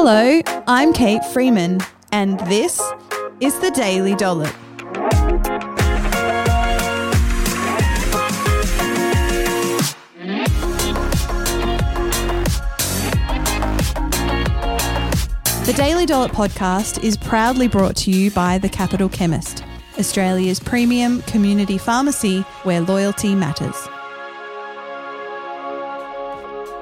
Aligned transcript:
Hello, 0.00 0.40
I'm 0.68 0.92
Kate 0.92 1.24
Freeman, 1.24 1.80
and 2.12 2.38
this 2.46 2.80
is 3.40 3.58
the 3.58 3.72
Daily 3.72 4.14
Dollop. 4.14 4.54
The 15.66 15.74
Daily 15.76 16.06
Dollop 16.06 16.30
podcast 16.30 17.02
is 17.02 17.16
proudly 17.16 17.66
brought 17.66 17.96
to 17.96 18.12
you 18.12 18.30
by 18.30 18.58
The 18.58 18.68
Capital 18.68 19.08
Chemist, 19.08 19.64
Australia's 19.98 20.60
premium 20.60 21.22
community 21.22 21.76
pharmacy 21.76 22.42
where 22.62 22.82
loyalty 22.82 23.34
matters. 23.34 23.87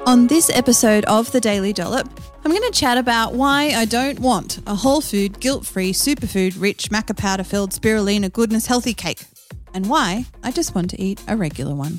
On 0.07 0.29
this 0.29 0.49
episode 0.51 1.05
of 1.07 1.33
The 1.33 1.41
Daily 1.41 1.73
Dollop, 1.73 2.09
I'm 2.45 2.53
going 2.53 2.63
to 2.63 2.71
chat 2.71 2.97
about 2.97 3.35
why 3.35 3.71
I 3.71 3.87
don't 3.87 4.21
want 4.21 4.61
a 4.65 4.77
whole 4.77 5.01
food, 5.01 5.41
guilt 5.41 5.67
free, 5.67 5.93
superfood 5.93 6.55
rich, 6.61 6.91
maca 6.91 7.17
powder 7.17 7.43
filled 7.43 7.73
spirulina 7.73 8.33
goodness 8.33 8.67
healthy 8.67 8.95
cake, 8.95 9.25
and 9.75 9.91
why 9.91 10.27
I 10.45 10.53
just 10.53 10.77
want 10.77 10.91
to 10.91 11.03
eat 11.03 11.21
a 11.27 11.37
regular 11.37 11.75
one. 11.75 11.99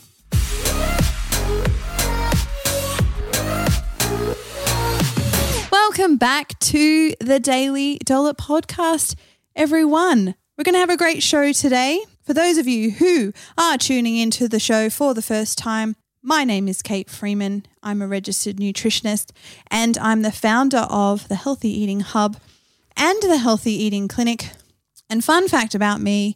Welcome 5.70 6.16
back 6.16 6.58
to 6.60 7.14
the 7.20 7.42
Daily 7.42 8.00
Dollop 8.06 8.38
podcast, 8.38 9.16
everyone. 9.54 10.34
We're 10.58 10.64
going 10.64 10.76
to 10.76 10.80
have 10.80 10.90
a 10.90 10.96
great 10.96 11.22
show 11.22 11.52
today. 11.52 12.00
For 12.24 12.34
those 12.34 12.58
of 12.58 12.70
you 12.70 12.92
who 12.92 13.34
are 13.58 13.78
tuning 13.78 14.16
into 14.16 14.48
the 14.48 14.62
show 14.62 14.90
for 14.90 15.14
the 15.14 15.22
first 15.22 15.58
time, 15.58 15.98
my 16.22 16.44
name 16.44 16.68
is 16.68 16.82
Kate 16.82 17.10
Freeman. 17.10 17.66
I'm 17.88 18.02
a 18.02 18.08
registered 18.08 18.58
nutritionist 18.58 19.32
and 19.72 19.98
I'm 20.00 20.22
the 20.22 20.32
founder 20.32 20.86
of 20.90 21.30
the 21.30 21.36
Healthy 21.36 21.70
Eating 21.70 22.02
Hub 22.02 22.36
and 22.98 23.18
the 23.24 23.38
Healthy 23.38 23.72
Eating 23.72 24.10
Clinic. 24.10 24.50
And 25.10 25.24
fun 25.24 25.48
fact 25.48 25.74
about 25.74 26.02
me 26.02 26.36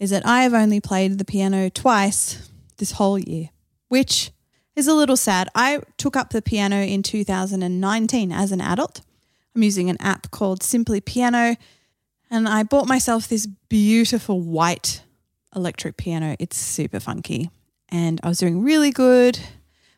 is 0.00 0.10
that 0.10 0.26
I 0.26 0.42
have 0.42 0.54
only 0.54 0.80
played 0.80 1.18
the 1.18 1.24
piano 1.24 1.70
twice 1.70 2.50
this 2.78 2.92
whole 2.92 3.16
year, 3.16 3.50
which 3.86 4.32
is 4.74 4.88
a 4.88 4.94
little 4.94 5.16
sad. 5.16 5.48
I 5.54 5.82
took 5.98 6.16
up 6.16 6.30
the 6.30 6.42
piano 6.42 6.82
in 6.82 7.04
2019 7.04 8.32
as 8.32 8.50
an 8.50 8.60
adult. 8.60 9.02
I'm 9.54 9.62
using 9.62 9.88
an 9.88 9.98
app 10.00 10.32
called 10.32 10.64
Simply 10.64 11.00
Piano, 11.00 11.56
and 12.28 12.48
I 12.48 12.64
bought 12.64 12.88
myself 12.88 13.28
this 13.28 13.46
beautiful 13.46 14.40
white 14.40 15.04
electric 15.54 15.96
piano. 15.96 16.34
It's 16.40 16.56
super 16.56 16.98
funky, 16.98 17.50
and 17.88 18.18
I 18.24 18.28
was 18.28 18.38
doing 18.38 18.64
really 18.64 18.90
good. 18.90 19.38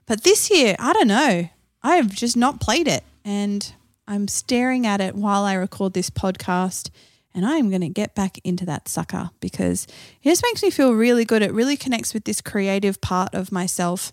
But 0.07 0.25
this 0.25 0.51
year, 0.51 0.77
I 0.79 0.93
don't 0.93 1.09
know, 1.09 1.49
I 1.83 1.97
have 1.97 2.11
just 2.11 2.37
not 2.37 2.61
played 2.61 2.89
it, 2.89 3.05
and 3.25 3.73
I'm 4.07 4.29
staring 4.29 4.87
at 4.87 5.01
it 5.01 5.15
while 5.15 5.45
I 5.45 5.55
record 5.55 5.95
this 5.95 6.11
podcast. 6.11 6.91
And 7.33 7.47
I 7.47 7.59
am 7.59 7.69
going 7.69 7.83
to 7.83 7.89
get 7.89 8.17
back 8.17 8.39
into 8.43 8.67
that 8.67 8.89
sucker 8.89 9.31
because 9.39 9.87
it 10.21 10.31
just 10.31 10.43
makes 10.43 10.65
me 10.65 10.71
feel 10.71 10.95
really 10.95 11.25
good. 11.25 11.43
It 11.43 11.53
really 11.53 11.77
connects 11.77 12.13
with 12.13 12.25
this 12.25 12.41
creative 12.41 13.01
part 13.01 13.37
of 13.37 13.53
myself 13.53 14.11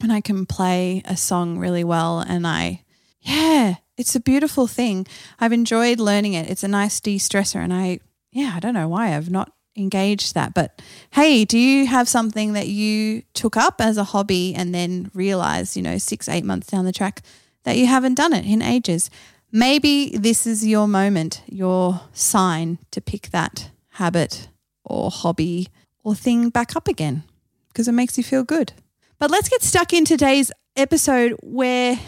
and 0.00 0.12
I 0.12 0.20
can 0.20 0.46
play 0.46 1.02
a 1.04 1.16
song 1.16 1.58
really 1.58 1.84
well. 1.84 2.20
And 2.20 2.46
I, 2.46 2.84
yeah, 3.20 3.76
it's 3.96 4.14
a 4.14 4.20
beautiful 4.20 4.66
thing. 4.66 5.06
I've 5.40 5.52
enjoyed 5.52 5.98
learning 5.98 6.34
it. 6.34 6.48
It's 6.48 6.62
a 6.62 6.68
nice 6.68 7.00
de 7.00 7.18
stressor. 7.18 7.62
And 7.62 7.72
I, 7.72 8.00
yeah, 8.30 8.52
I 8.54 8.60
don't 8.60 8.74
know 8.74 8.88
why 8.88 9.16
I've 9.16 9.30
not 9.30 9.52
engaged 9.78 10.34
that. 10.34 10.54
But 10.54 10.82
hey, 11.12 11.44
do 11.44 11.58
you 11.58 11.86
have 11.86 12.08
something 12.08 12.52
that 12.52 12.68
you 12.68 13.22
took 13.34 13.56
up 13.56 13.80
as 13.80 13.96
a 13.96 14.04
hobby 14.04 14.54
and 14.54 14.74
then 14.74 15.10
realized, 15.14 15.76
you 15.76 15.82
know, 15.82 15.98
six, 15.98 16.28
eight 16.28 16.44
months 16.44 16.68
down 16.68 16.84
the 16.84 16.92
track 16.92 17.22
that 17.64 17.76
you 17.76 17.86
haven't 17.86 18.14
done 18.14 18.32
it 18.32 18.44
in 18.44 18.62
ages? 18.62 19.10
Maybe 19.50 20.10
this 20.10 20.46
is 20.46 20.66
your 20.66 20.86
moment, 20.86 21.42
your 21.46 22.02
sign 22.12 22.78
to 22.90 23.00
pick 23.00 23.30
that 23.30 23.70
habit 23.92 24.48
or 24.84 25.10
hobby 25.10 25.68
or 26.04 26.14
thing 26.14 26.50
back 26.50 26.76
up 26.76 26.88
again 26.88 27.24
because 27.68 27.88
it 27.88 27.92
makes 27.92 28.18
you 28.18 28.24
feel 28.24 28.44
good. 28.44 28.72
But 29.18 29.30
let's 29.30 29.48
get 29.48 29.62
stuck 29.62 29.92
in 29.92 30.04
today's 30.04 30.52
episode 30.76 31.36
where 31.42 31.98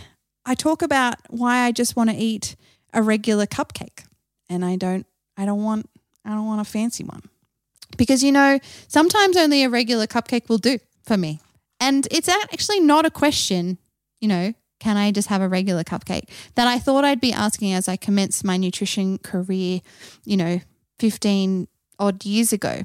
I 0.44 0.54
talk 0.54 0.82
about 0.82 1.16
why 1.28 1.60
I 1.64 1.72
just 1.72 1.96
want 1.96 2.10
to 2.10 2.16
eat 2.16 2.56
a 2.92 3.02
regular 3.02 3.46
cupcake 3.46 4.04
and 4.48 4.64
I 4.64 4.76
don't 4.76 5.06
I 5.36 5.44
don't 5.46 5.62
want 5.62 5.88
I 6.24 6.30
don't 6.30 6.46
want 6.46 6.60
a 6.60 6.64
fancy 6.64 7.04
one. 7.04 7.22
Because 8.00 8.22
you 8.22 8.32
know, 8.32 8.58
sometimes 8.88 9.36
only 9.36 9.62
a 9.62 9.68
regular 9.68 10.06
cupcake 10.06 10.48
will 10.48 10.56
do 10.56 10.78
for 11.04 11.18
me. 11.18 11.38
And 11.80 12.08
it's 12.10 12.30
actually 12.30 12.80
not 12.80 13.04
a 13.04 13.10
question, 13.10 13.76
you 14.22 14.28
know, 14.28 14.54
can 14.78 14.96
I 14.96 15.12
just 15.12 15.28
have 15.28 15.42
a 15.42 15.48
regular 15.48 15.84
cupcake 15.84 16.30
that 16.54 16.66
I 16.66 16.78
thought 16.78 17.04
I'd 17.04 17.20
be 17.20 17.30
asking 17.30 17.74
as 17.74 17.88
I 17.88 17.96
commenced 17.96 18.42
my 18.42 18.56
nutrition 18.56 19.18
career, 19.18 19.82
you 20.24 20.38
know, 20.38 20.60
15 20.98 21.68
odd 21.98 22.24
years 22.24 22.54
ago. 22.54 22.84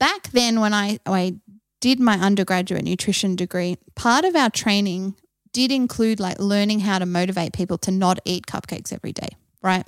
Back 0.00 0.32
then 0.32 0.58
when 0.58 0.74
I, 0.74 0.98
I 1.06 1.36
did 1.80 2.00
my 2.00 2.14
undergraduate 2.14 2.82
nutrition 2.82 3.36
degree, 3.36 3.76
part 3.94 4.24
of 4.24 4.34
our 4.34 4.50
training 4.50 5.14
did 5.52 5.70
include 5.70 6.18
like 6.18 6.40
learning 6.40 6.80
how 6.80 6.98
to 6.98 7.06
motivate 7.06 7.52
people 7.52 7.78
to 7.78 7.92
not 7.92 8.18
eat 8.24 8.46
cupcakes 8.46 8.92
every 8.92 9.12
day, 9.12 9.28
right? 9.62 9.86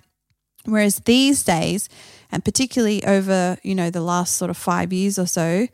Whereas 0.65 1.01
these 1.05 1.43
days, 1.43 1.89
and 2.31 2.45
particularly 2.45 3.05
over, 3.05 3.59
you 3.63 3.75
know, 3.75 3.91
the 3.91 4.01
last 4.01 4.37
sort 4.37 4.51
of 4.51 4.57
five 4.57 4.93
years 4.93 5.19
or 5.19 5.27
so, 5.27 5.67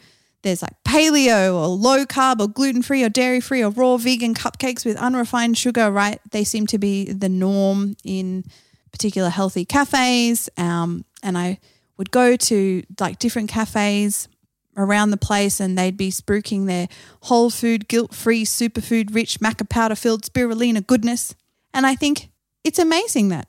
there's 0.42 0.62
like 0.62 0.82
paleo 0.84 1.54
or 1.54 1.66
low 1.66 2.04
carb 2.04 2.40
or 2.40 2.46
gluten 2.46 2.82
free 2.82 3.02
or 3.02 3.08
dairy 3.08 3.40
free 3.40 3.62
or 3.64 3.70
raw 3.70 3.96
vegan 3.96 4.34
cupcakes 4.34 4.84
with 4.84 4.96
unrefined 4.96 5.58
sugar, 5.58 5.90
right? 5.90 6.20
They 6.30 6.44
seem 6.44 6.66
to 6.68 6.78
be 6.78 7.12
the 7.12 7.28
norm 7.28 7.96
in 8.04 8.44
particular 8.92 9.28
healthy 9.28 9.64
cafes. 9.64 10.48
Um, 10.56 11.04
and 11.22 11.36
I 11.36 11.58
would 11.96 12.10
go 12.10 12.36
to 12.36 12.82
like 13.00 13.18
different 13.18 13.48
cafes 13.48 14.28
around 14.76 15.10
the 15.10 15.16
place 15.16 15.58
and 15.58 15.76
they'd 15.76 15.96
be 15.96 16.10
spruiking 16.10 16.66
their 16.66 16.88
whole 17.22 17.50
food, 17.50 17.88
guilt 17.88 18.14
free, 18.14 18.44
superfood 18.44 19.14
rich, 19.14 19.40
maca 19.40 19.68
powder 19.68 19.96
filled 19.96 20.22
spirulina 20.22 20.86
goodness. 20.86 21.34
And 21.74 21.86
I 21.86 21.96
think 21.96 22.30
it's 22.62 22.78
amazing 22.78 23.30
that 23.30 23.48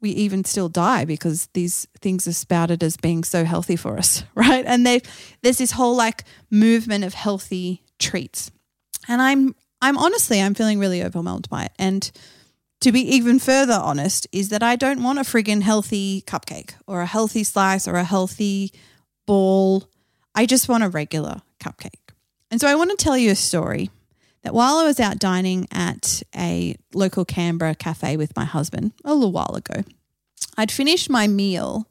we 0.00 0.10
even 0.10 0.44
still 0.44 0.68
die 0.68 1.04
because 1.04 1.48
these 1.54 1.86
things 2.00 2.28
are 2.28 2.32
spouted 2.32 2.82
as 2.82 2.96
being 2.96 3.24
so 3.24 3.44
healthy 3.44 3.76
for 3.76 3.98
us, 3.98 4.24
right? 4.34 4.64
And 4.64 4.86
there's 4.86 5.58
this 5.58 5.72
whole 5.72 5.96
like 5.96 6.24
movement 6.50 7.04
of 7.04 7.14
healthy 7.14 7.82
treats. 7.98 8.50
And 9.08 9.20
I'm 9.22 9.54
I'm 9.80 9.96
honestly 9.96 10.40
I'm 10.40 10.54
feeling 10.54 10.78
really 10.78 11.02
overwhelmed 11.02 11.48
by 11.48 11.64
it. 11.64 11.72
And 11.78 12.10
to 12.80 12.92
be 12.92 13.00
even 13.16 13.40
further 13.40 13.74
honest, 13.74 14.28
is 14.30 14.50
that 14.50 14.62
I 14.62 14.76
don't 14.76 15.02
want 15.02 15.18
a 15.18 15.22
friggin' 15.22 15.62
healthy 15.62 16.22
cupcake 16.22 16.74
or 16.86 17.00
a 17.00 17.06
healthy 17.06 17.42
slice 17.42 17.88
or 17.88 17.96
a 17.96 18.04
healthy 18.04 18.72
ball 19.26 19.88
I 20.38 20.46
just 20.46 20.68
want 20.68 20.84
a 20.84 20.88
regular 20.88 21.42
cupcake. 21.60 22.12
And 22.48 22.60
so 22.60 22.68
I 22.68 22.76
want 22.76 22.90
to 22.90 22.96
tell 22.96 23.18
you 23.18 23.32
a 23.32 23.34
story 23.34 23.90
that 24.42 24.54
while 24.54 24.76
I 24.76 24.84
was 24.84 25.00
out 25.00 25.18
dining 25.18 25.66
at 25.70 26.22
a 26.34 26.76
local 26.94 27.24
Canberra 27.24 27.74
cafe 27.74 28.16
with 28.16 28.36
my 28.36 28.44
husband 28.44 28.92
a 29.04 29.14
little 29.14 29.32
while 29.32 29.54
ago, 29.54 29.84
I'd 30.56 30.70
finished 30.70 31.10
my 31.10 31.26
meal, 31.26 31.88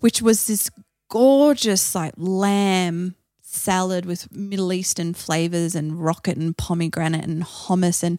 which 0.00 0.22
was 0.22 0.46
this 0.46 0.70
gorgeous 1.08 1.94
like 1.94 2.14
lamb 2.16 3.14
salad 3.40 4.04
with 4.04 4.30
Middle 4.32 4.72
Eastern 4.72 5.14
flavors 5.14 5.74
and 5.74 6.02
rocket 6.04 6.36
and 6.36 6.56
pomegranate 6.56 7.24
and 7.24 7.42
hummus 7.42 8.02
and 8.02 8.18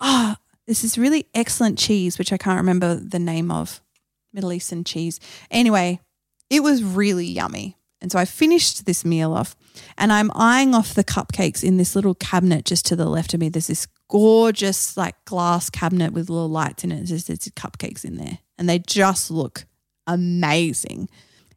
ah, 0.00 0.36
oh, 0.38 0.42
this 0.66 0.84
is 0.84 0.96
really 0.96 1.26
excellent 1.34 1.78
cheese, 1.78 2.18
which 2.18 2.32
I 2.32 2.36
can't 2.36 2.58
remember 2.58 2.94
the 2.94 3.18
name 3.18 3.50
of. 3.50 3.80
Middle 4.32 4.52
Eastern 4.52 4.84
cheese. 4.84 5.20
Anyway, 5.50 6.00
it 6.48 6.62
was 6.62 6.82
really 6.82 7.26
yummy. 7.26 7.76
And 8.02 8.10
so 8.10 8.18
I 8.18 8.24
finished 8.24 8.84
this 8.84 9.04
meal 9.04 9.32
off 9.32 9.56
and 9.96 10.12
I'm 10.12 10.30
eyeing 10.34 10.74
off 10.74 10.92
the 10.92 11.04
cupcakes 11.04 11.62
in 11.62 11.76
this 11.76 11.94
little 11.94 12.14
cabinet 12.16 12.64
just 12.64 12.84
to 12.86 12.96
the 12.96 13.06
left 13.06 13.32
of 13.32 13.40
me. 13.40 13.48
There's 13.48 13.68
this 13.68 13.86
gorgeous, 14.08 14.96
like 14.96 15.24
glass 15.24 15.70
cabinet 15.70 16.12
with 16.12 16.28
little 16.28 16.48
lights 16.48 16.82
in 16.82 16.90
it. 16.90 17.06
There's, 17.06 17.26
there's 17.26 17.38
cupcakes 17.38 18.04
in 18.04 18.16
there 18.16 18.40
and 18.58 18.68
they 18.68 18.80
just 18.80 19.30
look 19.30 19.66
amazing. 20.06 21.08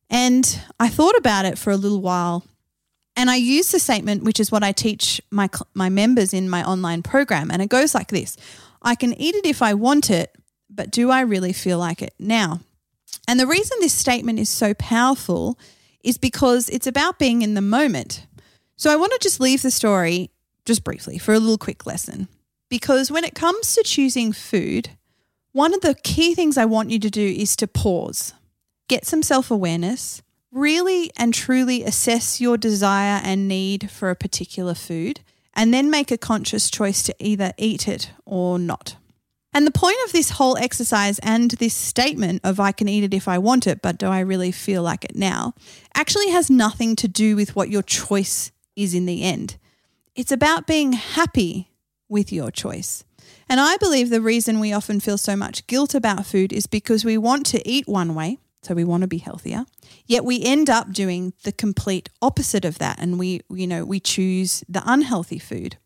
And 0.10 0.62
I 0.80 0.88
thought 0.88 1.18
about 1.18 1.46
it 1.46 1.58
for 1.58 1.72
a 1.72 1.78
little 1.78 2.02
while 2.02 2.46
and 3.18 3.30
I 3.30 3.38
use 3.38 3.72
the 3.72 3.80
statement, 3.80 4.24
which 4.24 4.40
is 4.40 4.52
what 4.52 4.64
I 4.64 4.72
teach 4.72 5.20
my, 5.32 5.50
my 5.74 5.90
members 5.90 6.34
in 6.34 6.50
my 6.50 6.64
online 6.64 7.02
program. 7.02 7.50
And 7.50 7.62
it 7.62 7.70
goes 7.70 7.96
like 7.96 8.10
this 8.10 8.38
I 8.84 8.94
can 8.94 9.14
eat 9.20 9.34
it 9.34 9.48
if 9.48 9.64
I 9.64 9.74
want 9.74 10.12
it, 10.12 10.32
but 10.70 10.92
do 10.92 11.10
I 11.10 11.22
really 11.22 11.54
feel 11.54 11.80
like 11.80 12.04
it 12.04 12.14
now? 12.20 12.60
And 13.28 13.40
the 13.40 13.48
reason 13.48 13.78
this 13.80 13.94
statement 13.94 14.38
is 14.38 14.50
so 14.50 14.76
powerful 14.76 15.58
is 16.06 16.18
because 16.18 16.70
it's 16.70 16.88
about 16.88 17.20
being 17.20 17.42
in 17.42 17.56
the 17.56 17.62
moment. 17.62 18.28
So 18.78 18.92
I 18.92 18.96
want 18.96 19.12
to 19.14 19.20
just 19.20 19.40
leave 19.40 19.64
the 19.64 19.72
story 19.72 20.30
just 20.66 20.84
briefly 20.84 21.18
for 21.18 21.34
a 21.34 21.40
little 21.40 21.58
quick 21.58 21.86
lesson. 21.86 22.28
Because 22.70 23.12
when 23.12 23.24
it 23.24 23.36
comes 23.36 23.76
to 23.76 23.84
choosing 23.84 24.32
food, 24.32 24.90
one 25.52 25.74
of 25.74 25.82
the 25.82 25.96
key 25.96 26.36
things 26.36 26.58
I 26.58 26.66
want 26.66 26.92
you 26.92 27.00
to 27.00 27.10
do 27.10 27.26
is 27.26 27.56
to 27.58 27.68
pause, 27.68 28.34
get 28.88 29.06
some 29.06 29.24
self 29.24 29.50
awareness, 29.50 30.22
really 30.52 31.12
and 31.18 31.34
truly 31.34 31.84
assess 31.84 32.40
your 32.40 32.58
desire 32.58 33.22
and 33.24 33.48
need 33.48 33.90
for 33.90 34.10
a 34.10 34.16
particular 34.16 34.74
food, 34.74 35.22
and 35.54 35.74
then 35.74 35.90
make 35.90 36.12
a 36.12 36.18
conscious 36.18 36.70
choice 36.70 37.04
to 37.04 37.16
either 37.20 37.54
eat 37.58 37.88
it 37.88 38.12
or 38.26 38.60
not. 38.60 38.98
And 39.56 39.66
the 39.66 39.72
point 39.72 39.96
of 40.04 40.12
this 40.12 40.32
whole 40.32 40.58
exercise 40.58 41.18
and 41.20 41.52
this 41.52 41.74
statement 41.74 42.42
of 42.44 42.60
I 42.60 42.74
can 42.74 42.90
eat 42.90 43.06
it 43.06 43.14
if 43.14 43.30
I 43.30 43.38
want 43.38 43.68
it, 43.68 43.82
but 43.82 43.98
do 43.98 44.08
I 44.08 44.20
really 44.20 44.52
feel 44.52 44.84
like 44.84 45.06
it 45.06 45.16
now, 45.16 45.54
actually 45.94 46.30
has 46.32 46.50
nothing 46.50 46.94
to 46.98 47.08
do 47.08 47.38
with 47.38 47.56
what 47.56 47.70
your 47.70 47.82
choice 47.82 48.52
is 48.76 48.94
in 48.94 49.06
the 49.06 49.24
end. 49.24 49.56
It's 50.14 50.34
about 50.34 50.68
being 50.68 50.92
happy 50.92 51.72
with 52.10 52.34
your 52.34 52.52
choice. 52.52 53.06
And 53.48 53.62
I 53.62 53.78
believe 53.78 54.10
the 54.10 54.20
reason 54.20 54.60
we 54.60 54.74
often 54.74 55.00
feel 55.00 55.18
so 55.18 55.38
much 55.38 55.66
guilt 55.68 55.96
about 55.96 56.26
food 56.26 56.52
is 56.52 56.68
because 56.68 57.06
we 57.06 57.18
want 57.18 57.46
to 57.48 57.66
eat 57.66 57.88
one 57.88 58.14
way, 58.14 58.40
so 58.62 58.74
we 58.74 58.84
want 58.84 59.04
to 59.04 59.08
be 59.08 59.20
healthier, 59.20 59.66
yet 60.06 60.26
we 60.26 60.44
end 60.44 60.70
up 60.70 60.92
doing 60.92 61.32
the 61.44 61.54
complete 61.54 62.10
opposite 62.22 62.66
of 62.66 62.78
that 62.80 63.00
and 63.00 63.18
we 63.18 63.40
you 63.50 63.68
know, 63.68 63.86
we 63.86 64.02
choose 64.02 64.66
the 64.68 64.84
unhealthy 64.86 65.40
food. 65.40 65.78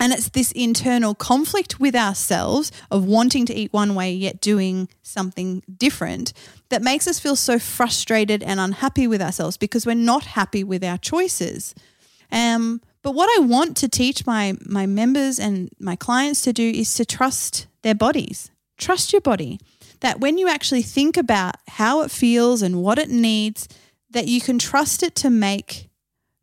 And 0.00 0.14
it's 0.14 0.30
this 0.30 0.50
internal 0.52 1.14
conflict 1.14 1.78
with 1.78 1.94
ourselves 1.94 2.72
of 2.90 3.04
wanting 3.04 3.44
to 3.46 3.54
eat 3.54 3.70
one 3.70 3.94
way 3.94 4.12
yet 4.12 4.40
doing 4.40 4.88
something 5.02 5.62
different 5.76 6.32
that 6.70 6.80
makes 6.80 7.06
us 7.06 7.20
feel 7.20 7.36
so 7.36 7.58
frustrated 7.58 8.42
and 8.42 8.58
unhappy 8.58 9.06
with 9.06 9.20
ourselves 9.20 9.58
because 9.58 9.84
we're 9.84 9.94
not 9.94 10.24
happy 10.24 10.64
with 10.64 10.82
our 10.82 10.96
choices. 10.96 11.74
Um, 12.32 12.80
but 13.02 13.14
what 13.14 13.28
I 13.38 13.44
want 13.44 13.76
to 13.78 13.88
teach 13.88 14.26
my 14.26 14.54
my 14.64 14.86
members 14.86 15.38
and 15.38 15.70
my 15.78 15.96
clients 15.96 16.42
to 16.42 16.52
do 16.54 16.70
is 16.70 16.94
to 16.94 17.04
trust 17.04 17.66
their 17.82 17.94
bodies. 17.94 18.50
Trust 18.78 19.12
your 19.12 19.20
body. 19.20 19.60
That 20.00 20.18
when 20.18 20.38
you 20.38 20.48
actually 20.48 20.82
think 20.82 21.18
about 21.18 21.56
how 21.68 22.00
it 22.02 22.10
feels 22.10 22.62
and 22.62 22.82
what 22.82 22.98
it 22.98 23.10
needs, 23.10 23.68
that 24.10 24.28
you 24.28 24.40
can 24.40 24.58
trust 24.58 25.02
it 25.02 25.14
to 25.16 25.28
make 25.28 25.90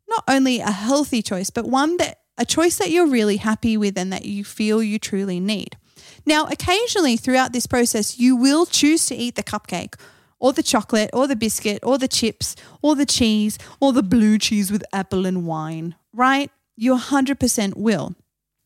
not 0.08 0.22
only 0.28 0.60
a 0.60 0.70
healthy 0.70 1.22
choice, 1.22 1.50
but 1.50 1.66
one 1.66 1.96
that 1.96 2.18
a 2.38 2.46
choice 2.46 2.78
that 2.78 2.90
you're 2.90 3.06
really 3.06 3.36
happy 3.36 3.76
with 3.76 3.98
and 3.98 4.12
that 4.12 4.24
you 4.24 4.44
feel 4.44 4.82
you 4.82 4.98
truly 4.98 5.40
need. 5.40 5.76
Now, 6.24 6.46
occasionally 6.46 7.16
throughout 7.16 7.52
this 7.52 7.66
process, 7.66 8.18
you 8.18 8.36
will 8.36 8.64
choose 8.64 9.06
to 9.06 9.14
eat 9.14 9.34
the 9.34 9.42
cupcake 9.42 9.94
or 10.38 10.52
the 10.52 10.62
chocolate 10.62 11.10
or 11.12 11.26
the 11.26 11.36
biscuit 11.36 11.80
or 11.82 11.98
the 11.98 12.08
chips 12.08 12.54
or 12.80 12.94
the 12.94 13.06
cheese 13.06 13.58
or 13.80 13.92
the 13.92 14.02
blue 14.02 14.38
cheese 14.38 14.70
with 14.70 14.84
apple 14.92 15.26
and 15.26 15.46
wine, 15.46 15.96
right? 16.12 16.50
You 16.76 16.96
100% 16.96 17.76
will. 17.76 18.14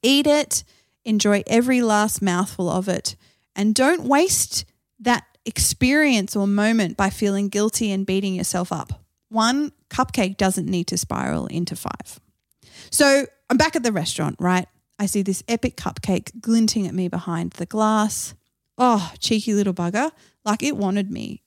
Eat 0.03 0.27
it, 0.27 0.65
enjoy 1.05 1.43
every 1.47 1.81
last 1.81 2.21
mouthful 2.21 2.69
of 2.69 2.89
it, 2.89 3.17
and 3.57 3.75
don't 3.75 4.03
waste 4.03 4.65
that 5.01 5.25
experience 5.45 6.37
or 6.37 6.47
moment 6.47 6.97
by 6.97 7.11
feeling 7.11 7.49
guilty 7.49 7.91
and 7.91 8.07
beating 8.07 8.35
yourself 8.35 8.71
up. 8.71 9.01
One 9.29 9.73
cupcake 9.89 10.37
doesn't 10.37 10.67
need 10.67 10.87
to 10.89 10.99
spiral 10.99 11.47
into 11.47 11.75
five. 11.75 12.21
So 12.91 13.27
I'm 13.51 13.57
back 13.57 13.77
at 13.77 13.83
the 13.83 13.93
restaurant, 13.93 14.37
right? 14.39 14.67
I 14.99 15.07
see 15.07 15.23
this 15.23 15.43
epic 15.49 15.77
cupcake 15.77 16.41
glinting 16.41 16.87
at 16.87 16.95
me 16.95 17.09
behind 17.09 17.53
the 17.53 17.67
glass. 17.67 18.35
Oh, 18.79 19.13
cheeky 19.19 19.55
little 19.55 19.75
bugger. 19.75 20.11
Like 20.45 20.63
it 20.63 20.77
wanted 20.77 21.11
me. 21.11 21.43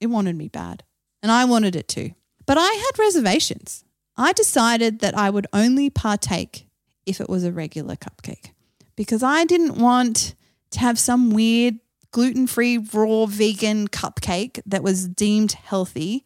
It 0.00 0.06
wanted 0.06 0.36
me 0.36 0.48
bad. 0.48 0.84
And 1.22 1.32
I 1.32 1.44
wanted 1.44 1.74
it 1.74 1.88
too. 1.88 2.12
But 2.46 2.56
I 2.58 2.72
had 2.72 2.98
reservations. 2.98 3.84
I 4.16 4.32
decided 4.32 5.00
that 5.00 5.16
I 5.16 5.30
would 5.30 5.46
only 5.52 5.90
partake 5.90 6.68
if 7.04 7.20
it 7.20 7.28
was 7.28 7.44
a 7.44 7.52
regular 7.52 7.96
cupcake 7.96 8.52
because 8.96 9.22
I 9.22 9.44
didn't 9.44 9.76
want 9.76 10.34
to 10.70 10.80
have 10.80 10.98
some 10.98 11.30
weird 11.30 11.78
gluten 12.10 12.46
free, 12.46 12.78
raw, 12.78 13.26
vegan 13.26 13.88
cupcake 13.88 14.60
that 14.66 14.82
was 14.82 15.08
deemed 15.08 15.52
healthy. 15.52 16.24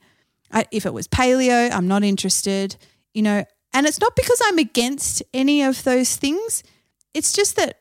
I, 0.50 0.67
if 0.70 0.87
it 0.87 0.93
was 0.93 1.08
paleo, 1.08 1.70
I'm 1.73 1.88
not 1.88 2.02
interested. 2.02 2.76
You 3.14 3.23
know, 3.23 3.44
and 3.73 3.87
it's 3.87 4.01
not 4.01 4.17
because 4.17 4.41
I'm 4.45 4.59
against 4.59 5.23
any 5.33 5.63
of 5.63 5.85
those 5.85 6.17
things. 6.17 6.63
It's 7.15 7.33
just 7.33 7.57
that 7.57 7.79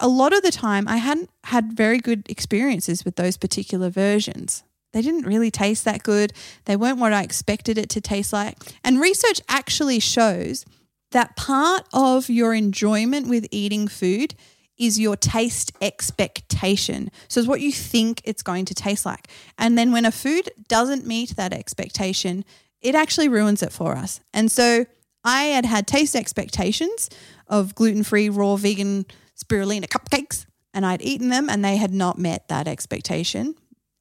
a 0.00 0.08
lot 0.08 0.32
of 0.32 0.42
the 0.42 0.50
time 0.50 0.88
I 0.88 0.96
hadn't 0.96 1.30
had 1.44 1.72
very 1.72 1.98
good 1.98 2.28
experiences 2.28 3.04
with 3.04 3.16
those 3.16 3.36
particular 3.36 3.90
versions. 3.90 4.62
They 4.92 5.02
didn't 5.02 5.26
really 5.26 5.50
taste 5.50 5.84
that 5.84 6.02
good. 6.02 6.32
They 6.66 6.76
weren't 6.76 6.98
what 6.98 7.12
I 7.12 7.22
expected 7.22 7.78
it 7.78 7.90
to 7.90 8.00
taste 8.00 8.32
like. 8.32 8.56
And 8.84 9.00
research 9.00 9.40
actually 9.48 9.98
shows 10.00 10.64
that 11.10 11.36
part 11.36 11.86
of 11.92 12.28
your 12.30 12.54
enjoyment 12.54 13.28
with 13.28 13.46
eating 13.50 13.88
food 13.88 14.34
is 14.76 14.98
your 14.98 15.16
taste 15.16 15.72
expectation. 15.80 17.10
So 17.28 17.40
it's 17.40 17.48
what 17.48 17.60
you 17.60 17.72
think 17.72 18.20
it's 18.24 18.42
going 18.42 18.64
to 18.66 18.74
taste 18.74 19.06
like. 19.06 19.28
And 19.58 19.78
then 19.78 19.92
when 19.92 20.04
a 20.04 20.12
food 20.12 20.50
doesn't 20.68 21.06
meet 21.06 21.36
that 21.36 21.52
expectation, 21.52 22.44
it 22.80 22.94
actually 22.94 23.28
ruins 23.28 23.62
it 23.62 23.72
for 23.72 23.96
us. 23.96 24.20
And 24.32 24.50
so 24.50 24.86
I 25.24 25.44
had 25.44 25.64
had 25.64 25.86
taste 25.86 26.14
expectations 26.14 27.08
of 27.48 27.74
gluten 27.74 28.02
free, 28.02 28.28
raw, 28.28 28.56
vegan 28.56 29.06
spirulina 29.36 29.86
cupcakes, 29.86 30.46
and 30.72 30.84
I'd 30.84 31.02
eaten 31.02 31.28
them 31.28 31.48
and 31.48 31.64
they 31.64 31.76
had 31.76 31.92
not 31.92 32.18
met 32.18 32.48
that 32.48 32.68
expectation. 32.68 33.54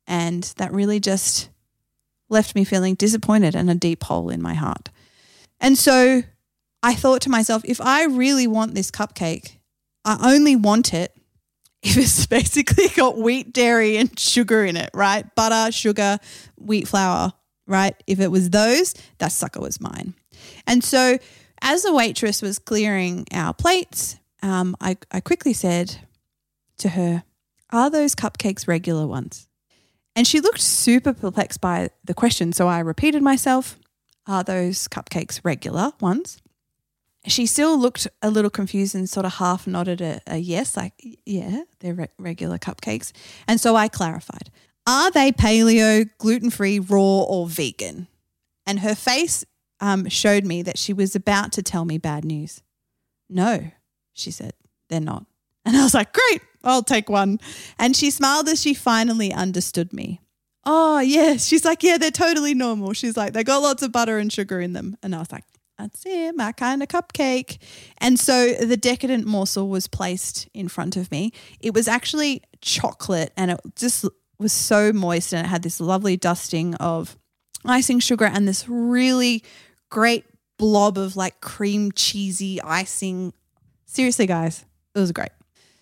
And 0.05 0.43
that 0.57 0.73
really 0.73 0.99
just 0.99 1.49
left 2.29 2.55
me 2.55 2.65
feeling 2.65 2.95
disappointed 2.95 3.55
and 3.55 3.69
a 3.69 3.75
deep 3.75 4.03
hole 4.03 4.29
in 4.29 4.41
my 4.41 4.53
heart. 4.53 4.89
And 5.59 5.77
so 5.77 6.23
I 6.81 6.93
thought 6.93 7.21
to 7.21 7.29
myself, 7.29 7.63
if 7.63 7.79
I 7.79 8.05
really 8.05 8.47
want 8.47 8.75
this 8.75 8.91
cupcake, 8.91 9.57
I 10.03 10.33
only 10.33 10.55
want 10.55 10.93
it 10.93 11.15
if 11.83 11.97
it's 11.97 12.25
basically 12.25 12.89
got 12.89 13.17
wheat, 13.17 13.53
dairy, 13.53 13.97
and 13.97 14.17
sugar 14.17 14.65
in 14.65 14.77
it, 14.77 14.89
right? 14.93 15.33
Butter, 15.35 15.71
sugar, 15.71 16.17
wheat 16.57 16.87
flour, 16.87 17.33
right? 17.67 17.95
If 18.07 18.19
it 18.19 18.29
was 18.29 18.49
those, 18.49 18.93
that 19.19 19.31
sucker 19.31 19.59
was 19.59 19.79
mine. 19.79 20.13
And 20.67 20.83
so, 20.83 21.17
as 21.61 21.83
the 21.83 21.93
waitress 21.93 22.41
was 22.41 22.59
clearing 22.59 23.25
our 23.33 23.53
plates, 23.53 24.17
um, 24.41 24.75
I, 24.81 24.97
I 25.11 25.21
quickly 25.21 25.53
said 25.53 25.97
to 26.79 26.89
her, 26.89 27.23
Are 27.71 27.89
those 27.89 28.15
cupcakes 28.15 28.67
regular 28.67 29.07
ones? 29.07 29.47
And 30.15 30.27
she 30.27 30.39
looked 30.39 30.61
super 30.61 31.13
perplexed 31.13 31.61
by 31.61 31.89
the 32.03 32.13
question. 32.13 32.53
So 32.53 32.67
I 32.67 32.79
repeated 32.79 33.23
myself, 33.23 33.77
Are 34.27 34.43
those 34.43 34.87
cupcakes 34.87 35.39
regular 35.43 35.93
ones? 35.99 36.39
She 37.25 37.45
still 37.45 37.79
looked 37.79 38.05
a 38.21 38.29
little 38.29 38.51
confused 38.51 38.95
and 38.95 39.09
sort 39.09 39.25
of 39.25 39.35
half 39.35 39.65
nodded 39.65 40.01
a, 40.01 40.19
a 40.27 40.37
yes, 40.37 40.75
like, 40.75 40.93
Yeah, 41.25 41.63
they're 41.79 41.93
re- 41.93 42.07
regular 42.19 42.57
cupcakes. 42.57 43.13
And 43.47 43.61
so 43.61 43.75
I 43.75 43.87
clarified, 43.87 44.51
Are 44.85 45.09
they 45.09 45.31
paleo, 45.31 46.09
gluten 46.17 46.49
free, 46.49 46.79
raw, 46.79 47.21
or 47.21 47.47
vegan? 47.47 48.07
And 48.65 48.79
her 48.79 48.95
face 48.95 49.45
um, 49.83 50.07
showed 50.07 50.45
me 50.45 50.61
that 50.61 50.77
she 50.77 50.93
was 50.93 51.13
about 51.13 51.51
to 51.51 51.61
tell 51.61 51.83
me 51.83 51.97
bad 51.97 52.23
news. 52.23 52.61
No, 53.29 53.71
she 54.13 54.31
said, 54.31 54.53
they're 54.89 54.99
not. 55.01 55.25
And 55.65 55.77
I 55.77 55.83
was 55.83 55.93
like, 55.93 56.11
great, 56.11 56.41
I'll 56.65 56.83
take 56.83 57.07
one. 57.07 57.39
And 57.79 57.95
she 57.95 58.11
smiled 58.11 58.49
as 58.49 58.61
she 58.61 58.73
finally 58.73 59.31
understood 59.31 59.93
me. 59.93 60.19
Oh, 60.65 60.99
yes. 60.99 61.47
She's 61.47 61.63
like, 61.63 61.83
yeah, 61.83 61.97
they're 61.97 62.11
totally 62.11 62.53
normal. 62.53 62.91
She's 62.91 63.15
like, 63.15 63.31
they 63.31 63.45
got 63.45 63.61
lots 63.61 63.81
of 63.81 63.93
butter 63.93 64.17
and 64.17 64.31
sugar 64.31 64.59
in 64.59 64.73
them. 64.73 64.97
And 65.01 65.15
I 65.15 65.19
was 65.19 65.31
like, 65.31 65.45
that's 65.77 66.05
it, 66.05 66.35
my 66.35 66.51
kind 66.51 66.83
of 66.83 66.89
cupcake. 66.89 67.59
And 67.99 68.19
so 68.19 68.53
the 68.55 68.75
decadent 68.75 69.25
morsel 69.25 69.69
was 69.69 69.87
placed 69.87 70.49
in 70.53 70.67
front 70.67 70.97
of 70.97 71.09
me. 71.11 71.31
It 71.61 71.73
was 71.73 71.87
actually 71.87 72.43
chocolate 72.59 73.31
and 73.37 73.51
it 73.51 73.61
just 73.77 74.05
was 74.37 74.51
so 74.51 74.91
moist 74.91 75.33
and 75.33 75.45
it 75.45 75.49
had 75.49 75.63
this 75.63 75.79
lovely 75.79 76.17
dusting 76.17 76.75
of 76.75 77.17
icing 77.63 78.01
sugar 78.01 78.25
and 78.25 78.49
this 78.49 78.67
really 78.67 79.43
great 79.93 80.25
blob 80.57 80.97
of 80.97 81.15
like 81.15 81.39
cream 81.39 81.91
cheesy 81.91 82.59
icing. 82.63 83.31
Seriously, 83.85 84.25
guys, 84.25 84.65
it 84.95 84.99
was 84.99 85.11
great. 85.11 85.29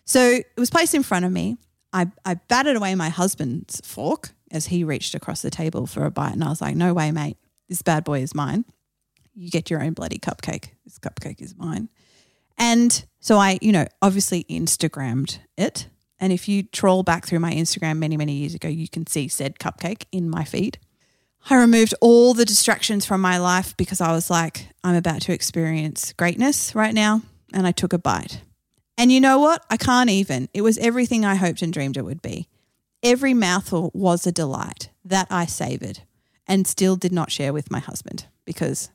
So 0.04 0.22
it 0.22 0.48
was 0.58 0.70
placed 0.70 0.94
in 0.94 1.02
front 1.02 1.24
of 1.24 1.32
me. 1.32 1.56
I, 1.94 2.12
I 2.26 2.34
batted 2.34 2.76
away 2.76 2.94
my 2.96 3.08
husband's 3.08 3.80
fork 3.86 4.32
as 4.52 4.68
he 4.68 4.84
reached 4.84 5.16
across 5.16 5.42
the 5.42 5.50
table 5.50 5.88
for 5.88 6.04
a 6.04 6.12
bite. 6.12 6.34
And 6.34 6.44
I 6.44 6.50
was 6.50 6.60
like, 6.60 6.76
no 6.76 6.94
way, 6.94 7.12
mate. 7.12 7.38
This 7.70 7.82
bad 7.82 8.04
boy 8.04 8.20
is 8.20 8.36
mine. 8.36 8.66
You 9.34 9.50
get 9.50 9.70
your 9.70 9.82
own 9.82 9.94
bloody 9.94 10.18
cupcake. 10.18 10.72
This 10.84 11.00
cupcake 11.00 11.42
is 11.42 11.56
mine. 11.58 11.88
And 12.58 13.06
so 13.22 13.38
I, 13.38 13.60
you 13.62 13.72
know, 13.72 13.86
obviously 14.02 14.44
Instagrammed 14.50 15.40
it. 15.58 15.88
And 16.20 16.34
if 16.34 16.50
you 16.50 16.64
troll 16.64 17.04
back 17.04 17.26
through 17.26 17.40
my 17.40 17.54
Instagram 17.54 17.98
many, 17.98 18.18
many 18.18 18.34
years 18.34 18.56
ago, 18.56 18.68
you 18.68 18.90
can 18.90 19.08
see 19.08 19.30
said 19.30 19.58
cupcake 19.58 20.04
in 20.12 20.30
my 20.30 20.44
feed. 20.44 20.80
I 21.50 21.58
removed 21.58 21.94
all 22.02 22.34
the 22.34 22.46
distractions 22.46 23.06
from 23.06 23.22
my 23.22 23.38
life 23.38 23.76
because 23.76 24.00
I 24.00 24.12
was 24.12 24.30
like, 24.30 24.68
I'm 24.84 24.96
about 24.96 25.22
to 25.24 25.34
experience 25.34 26.14
greatness 26.14 26.76
right 26.76 26.94
now. 26.94 27.22
And 27.54 27.68
I 27.68 27.72
took 27.72 27.94
a 27.94 27.98
bite. 27.98 28.42
And 28.98 29.12
you 29.12 29.20
know 29.20 29.40
what? 29.40 29.66
I 29.70 29.78
can't 29.78 30.10
even. 30.10 30.48
It 30.54 30.62
was 30.62 30.78
everything 30.78 31.26
I 31.26 31.36
hoped 31.36 31.62
and 31.62 31.74
dreamed 31.74 31.98
it 31.98 32.06
would 32.06 32.22
be. 32.22 32.48
Every 33.04 33.34
mouthful 33.34 33.92
was 33.94 34.28
a 34.28 34.32
delight 34.32 34.90
that 35.04 35.28
I 35.30 35.46
savored 35.48 36.02
and 36.48 36.68
still 36.68 36.96
did 36.96 37.12
not 37.12 37.32
share 37.32 37.52
with 37.52 37.72
my 37.72 37.80
husband 37.80 38.28
because 38.46 38.92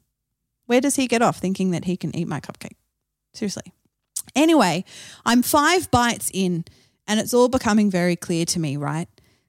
where 0.67 0.81
does 0.81 0.97
he 0.97 1.09
get 1.09 1.23
off 1.23 1.39
thinking 1.39 1.73
that 1.73 1.85
he 1.85 1.97
can 1.97 2.15
eat 2.15 2.29
my 2.29 2.41
cupcake? 2.41 2.77
Seriously. 3.35 3.73
Anyway, 4.35 4.85
I'm 5.25 5.43
five 5.43 5.91
bites 5.91 6.31
in 6.33 6.65
and 7.07 7.21
it's 7.21 7.35
all 7.35 7.49
becoming 7.49 7.91
very 7.91 8.17
clear 8.17 8.45
to 8.47 8.61
me, 8.61 8.77
right? 8.77 9.09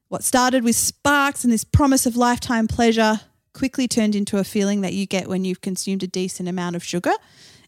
What 0.10 0.24
started 0.24 0.64
with 0.64 0.78
sparks 0.78 1.44
and 1.44 1.52
this 1.52 1.66
promise 1.66 2.06
of 2.06 2.16
lifetime 2.16 2.68
pleasure 2.68 3.20
quickly 3.54 3.90
turned 3.90 4.16
into 4.16 4.38
a 4.38 4.46
feeling 4.46 4.82
that 4.82 4.94
you 4.94 5.06
get 5.06 5.28
when 5.28 5.44
you've 5.44 5.60
consumed 5.60 6.02
a 6.02 6.08
decent 6.08 6.48
amount 6.48 6.78
of 6.78 6.84
sugar, 6.84 7.12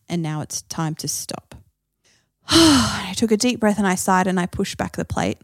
and 0.08 0.22
now 0.22 0.40
it's 0.40 0.62
time 0.64 0.96
to 0.96 1.08
stop. 1.10 1.56
I 2.50 3.14
took 3.18 3.32
a 3.32 3.38
deep 3.38 3.60
breath 3.60 3.78
and 3.78 3.88
I 3.88 3.96
sighed 3.96 4.26
and 4.26 4.40
I 4.40 4.46
pushed 4.46 4.78
back 4.78 4.96
the 4.96 5.04
plate. 5.04 5.38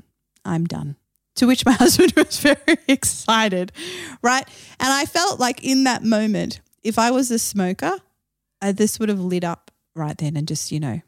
I'm 0.46 0.66
done. 0.66 0.96
To 1.38 1.48
which 1.48 1.66
my 1.66 1.72
husband 1.74 2.14
was 2.16 2.40
very 2.40 2.78
excited, 2.88 3.74
right? 4.22 4.48
And 4.80 4.94
I 4.94 5.06
felt 5.06 5.38
like 5.38 5.66
in 5.66 5.84
that 5.84 6.02
moment, 6.02 6.62
if 6.82 6.98
I 6.98 7.12
was 7.12 7.30
a 7.30 7.40
smoker, 7.40 8.00
uh, 8.62 8.72
this 8.72 9.00
would 9.00 9.10
have 9.10 9.20
lit 9.20 9.44
up 9.44 9.70
right 9.96 10.18
then 10.18 10.38
and 10.38 10.48
just, 10.48 10.72
you 10.72 10.80
know, 10.80 11.02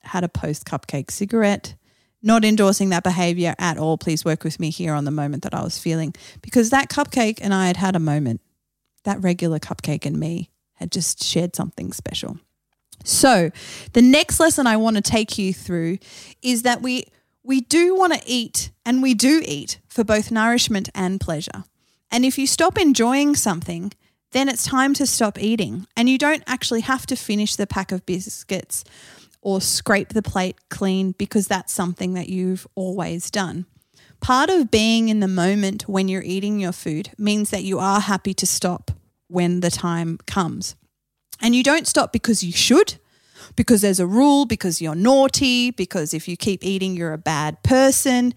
had 0.00 0.24
a 0.24 0.28
post 0.28 0.64
cupcake 0.64 1.12
cigarette. 1.12 1.74
Not 2.22 2.44
endorsing 2.44 2.90
that 2.90 3.02
behavior 3.02 3.54
at 3.58 3.78
all. 3.78 3.98
Please 3.98 4.24
work 4.24 4.44
with 4.44 4.60
me 4.60 4.70
here 4.70 4.94
on 4.94 5.04
the 5.04 5.10
moment 5.10 5.42
that 5.42 5.54
I 5.54 5.62
was 5.62 5.78
feeling 5.78 6.14
because 6.40 6.70
that 6.70 6.88
cupcake 6.88 7.38
and 7.42 7.52
I 7.52 7.66
had 7.66 7.76
had 7.76 7.96
a 7.96 8.00
moment. 8.00 8.40
That 9.04 9.20
regular 9.20 9.58
cupcake 9.58 10.06
and 10.06 10.18
me 10.18 10.50
had 10.74 10.92
just 10.92 11.22
shared 11.22 11.56
something 11.56 11.92
special. 11.92 12.38
So, 13.04 13.50
the 13.94 14.02
next 14.02 14.38
lesson 14.38 14.68
I 14.68 14.76
want 14.76 14.94
to 14.96 15.02
take 15.02 15.36
you 15.36 15.52
through 15.52 15.98
is 16.40 16.62
that 16.62 16.82
we 16.82 17.06
we 17.42 17.60
do 17.60 17.96
want 17.96 18.12
to 18.12 18.22
eat 18.24 18.70
and 18.86 19.02
we 19.02 19.14
do 19.14 19.42
eat 19.44 19.80
for 19.88 20.04
both 20.04 20.30
nourishment 20.30 20.88
and 20.94 21.20
pleasure. 21.20 21.64
And 22.10 22.24
if 22.24 22.38
you 22.38 22.46
stop 22.46 22.78
enjoying 22.78 23.34
something, 23.34 23.92
then 24.32 24.48
it's 24.48 24.64
time 24.64 24.94
to 24.94 25.06
stop 25.06 25.38
eating. 25.38 25.86
And 25.96 26.08
you 26.08 26.18
don't 26.18 26.44
actually 26.46 26.82
have 26.82 27.06
to 27.06 27.16
finish 27.16 27.56
the 27.56 27.66
pack 27.66 27.90
of 27.90 28.06
biscuits 28.06 28.84
or 29.42 29.60
scrape 29.60 30.10
the 30.10 30.22
plate 30.22 30.56
clean 30.70 31.12
because 31.18 31.48
that's 31.48 31.72
something 31.72 32.14
that 32.14 32.28
you've 32.28 32.66
always 32.74 33.30
done. 33.30 33.66
Part 34.20 34.50
of 34.50 34.70
being 34.70 35.08
in 35.08 35.18
the 35.18 35.28
moment 35.28 35.88
when 35.88 36.06
you're 36.06 36.22
eating 36.22 36.60
your 36.60 36.72
food 36.72 37.10
means 37.18 37.50
that 37.50 37.64
you 37.64 37.80
are 37.80 38.00
happy 38.00 38.32
to 38.34 38.46
stop 38.46 38.92
when 39.26 39.60
the 39.60 39.70
time 39.70 40.18
comes. 40.26 40.76
And 41.40 41.56
you 41.56 41.64
don't 41.64 41.88
stop 41.88 42.12
because 42.12 42.44
you 42.44 42.52
should, 42.52 42.94
because 43.56 43.80
there's 43.80 43.98
a 43.98 44.06
rule, 44.06 44.46
because 44.46 44.80
you're 44.80 44.94
naughty, 44.94 45.72
because 45.72 46.14
if 46.14 46.28
you 46.28 46.36
keep 46.36 46.64
eating, 46.64 46.94
you're 46.94 47.12
a 47.12 47.18
bad 47.18 47.64
person. 47.64 48.32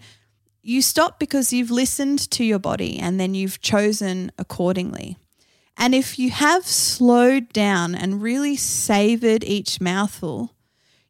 You 0.60 0.82
stop 0.82 1.20
because 1.20 1.52
you've 1.52 1.70
listened 1.70 2.28
to 2.32 2.42
your 2.44 2.58
body 2.58 2.98
and 2.98 3.20
then 3.20 3.36
you've 3.36 3.60
chosen 3.60 4.32
accordingly. 4.36 5.16
And 5.76 5.94
if 5.94 6.18
you 6.18 6.30
have 6.30 6.66
slowed 6.66 7.52
down 7.52 7.94
and 7.94 8.20
really 8.20 8.56
savored 8.56 9.44
each 9.44 9.80
mouthful, 9.80 10.55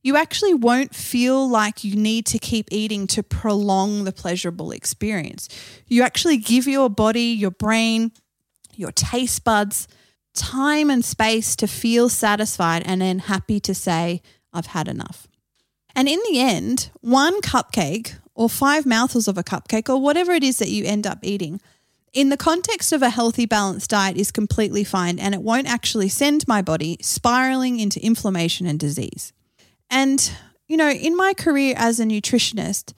you 0.07 0.17
actually 0.17 0.55
won't 0.55 0.95
feel 0.95 1.49
like 1.49 1.83
you 1.83 1.97
need 1.97 2.27
to 2.27 2.39
keep 2.39 2.69
eating 2.71 3.09
to 3.09 3.25
prolong 3.25 4.05
the 4.05 4.13
pleasurable 4.13 4.71
experience. 4.71 5.49
You 5.89 6.05
actually 6.05 6.37
give 6.37 6.69
your 6.69 6.89
body, 6.89 7.35
your 7.35 7.51
brain, 7.51 8.13
your 8.77 8.93
taste 8.93 9.43
buds 9.43 9.89
time 10.33 10.91
and 10.91 11.05
space 11.05 11.57
to 11.57 11.67
feel 11.67 12.09
satisfied 12.09 12.85
and 12.87 13.01
then 13.01 13.19
happy 13.19 13.59
to 13.59 13.75
say, 13.75 14.23
I've 14.53 14.67
had 14.67 14.87
enough. 14.87 15.27
And 15.97 16.09
in 16.09 16.21
the 16.31 16.39
end, 16.39 16.91
one 17.01 17.41
cupcake 17.41 18.17
or 18.37 18.49
five 18.49 18.87
mouthfuls 18.87 19.27
of 19.27 19.37
a 19.37 19.43
cupcake 19.43 19.89
or 19.89 20.01
whatever 20.01 20.31
it 20.31 20.45
is 20.45 20.59
that 20.59 20.71
you 20.71 20.85
end 20.85 21.05
up 21.05 21.19
eating, 21.23 21.61
in 22.13 22.29
the 22.29 22.37
context 22.37 22.93
of 22.93 23.03
a 23.03 23.11
healthy, 23.11 23.45
balanced 23.45 23.91
diet, 23.91 24.17
is 24.17 24.31
completely 24.31 24.85
fine 24.85 25.19
and 25.19 25.35
it 25.35 25.43
won't 25.43 25.67
actually 25.67 26.09
send 26.09 26.47
my 26.47 26.63
body 26.63 26.97
spiraling 27.03 27.81
into 27.81 28.01
inflammation 28.05 28.69
and 28.69 28.79
disease. 28.79 29.33
And, 29.91 30.31
you 30.69 30.77
know, 30.77 30.91
in 30.91 31.17
my 31.17 31.35
career 31.35 31.75
as 31.77 32.01
a 32.01 32.05
nutritionist, 32.05 32.93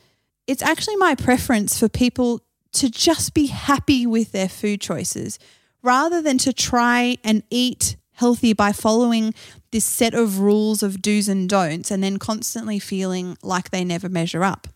it's 0.46 0.62
actually 0.62 0.96
my 0.96 1.14
preference 1.14 1.78
for 1.78 1.88
people 1.88 2.40
to 2.72 2.90
just 2.90 3.34
be 3.34 3.46
happy 3.46 4.06
with 4.06 4.32
their 4.32 4.48
food 4.48 4.80
choices 4.80 5.38
rather 5.82 6.20
than 6.20 6.38
to 6.38 6.52
try 6.52 7.16
and 7.22 7.42
eat 7.50 7.96
healthy 8.12 8.52
by 8.52 8.72
following 8.72 9.32
this 9.70 9.84
set 9.84 10.12
of 10.12 10.40
rules 10.40 10.82
of 10.82 11.00
do's 11.00 11.28
and 11.28 11.48
don'ts 11.48 11.90
and 11.90 12.02
then 12.02 12.18
constantly 12.18 12.78
feeling 12.78 13.36
like 13.42 13.70
they 13.70 13.84
never 13.84 14.08
measure 14.08 14.42
up. 14.42 14.66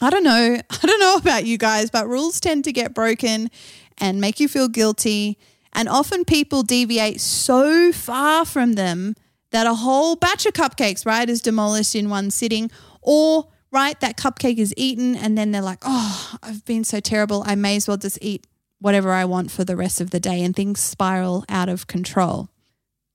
I 0.00 0.10
don't 0.10 0.22
know. 0.22 0.58
I 0.70 0.86
don't 0.86 1.00
know 1.00 1.16
about 1.16 1.46
you 1.46 1.58
guys, 1.58 1.90
but 1.90 2.08
rules 2.08 2.38
tend 2.40 2.64
to 2.64 2.72
get 2.72 2.94
broken 2.94 3.50
and 3.98 4.20
make 4.20 4.38
you 4.38 4.48
feel 4.48 4.68
guilty. 4.68 5.38
And 5.72 5.88
often 5.88 6.24
people 6.24 6.62
deviate 6.62 7.20
so 7.20 7.92
far 7.92 8.44
from 8.44 8.74
them 8.74 9.16
that 9.50 9.66
a 9.66 9.74
whole 9.74 10.16
batch 10.16 10.46
of 10.46 10.52
cupcakes, 10.52 11.06
right, 11.06 11.28
is 11.28 11.40
demolished 11.40 11.94
in 11.94 12.10
one 12.10 12.30
sitting, 12.30 12.70
or 13.00 13.48
right, 13.70 13.98
that 14.00 14.16
cupcake 14.16 14.58
is 14.58 14.74
eaten 14.76 15.14
and 15.16 15.36
then 15.36 15.52
they're 15.52 15.62
like, 15.62 15.82
oh, 15.82 16.36
I've 16.42 16.64
been 16.64 16.84
so 16.84 17.00
terrible. 17.00 17.42
I 17.46 17.54
may 17.54 17.76
as 17.76 17.86
well 17.86 17.96
just 17.96 18.18
eat 18.22 18.46
whatever 18.80 19.12
I 19.12 19.24
want 19.24 19.50
for 19.50 19.64
the 19.64 19.76
rest 19.76 20.00
of 20.00 20.10
the 20.10 20.20
day 20.20 20.42
and 20.42 20.54
things 20.54 20.80
spiral 20.80 21.44
out 21.48 21.68
of 21.68 21.86
control. 21.86 22.48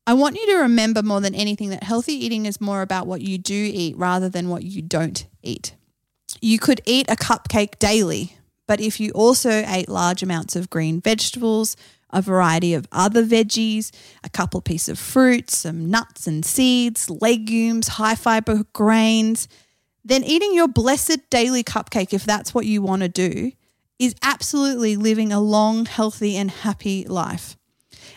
I 0.08 0.14
want 0.14 0.36
you 0.36 0.46
to 0.48 0.62
remember 0.62 1.04
more 1.04 1.22
than 1.22 1.36
anything 1.36 1.70
that 1.70 1.84
healthy 1.84 2.14
eating 2.14 2.46
is 2.46 2.60
more 2.60 2.82
about 2.82 3.08
what 3.08 3.22
you 3.22 3.38
do 3.38 3.72
eat 3.74 3.96
rather 3.98 4.30
than 4.30 4.50
what 4.50 4.64
you 4.64 4.82
don't 4.82 5.26
eat. 5.44 5.76
You 6.42 6.58
could 6.58 6.82
eat 6.86 7.10
a 7.10 7.16
cupcake 7.16 7.78
daily, 7.78 8.38
but 8.68 8.82
if 8.82 9.00
you 9.00 9.12
also 9.12 9.64
ate 9.68 9.90
large 9.90 10.24
amounts 10.24 10.56
of 10.56 10.70
green 10.70 11.02
vegetables, 11.02 11.76
a 12.12 12.22
variety 12.22 12.74
of 12.74 12.88
other 12.92 13.26
veggies, 13.26 13.92
a 14.24 14.30
couple 14.30 14.62
pieces 14.62 14.90
of 14.90 15.00
fruit, 15.00 15.50
some 15.50 15.90
nuts 15.90 16.28
and 16.28 16.46
seeds, 16.46 17.10
legumes, 17.10 17.88
high 17.90 18.16
fiber 18.16 18.64
grains, 18.74 19.48
then 20.04 20.24
eating 20.24 20.54
your 20.54 20.68
blessed 20.68 21.30
daily 21.30 21.64
cupcake, 21.64 22.14
if 22.14 22.26
that's 22.26 22.54
what 22.54 22.66
you 22.66 22.82
want 22.82 23.02
to 23.02 23.10
do, 23.10 23.52
is 24.00 24.16
absolutely 24.24 24.96
living 24.96 25.32
a 25.32 25.40
long, 25.40 25.86
healthy, 25.86 26.36
and 26.36 26.50
happy 26.50 27.06
life. 27.06 27.56